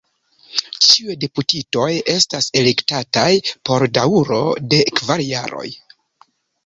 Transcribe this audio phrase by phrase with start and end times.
[0.85, 3.29] Ĉiuj deputitoj estas elektataj
[3.71, 4.41] por daŭro
[4.73, 5.67] de kvar jaroj.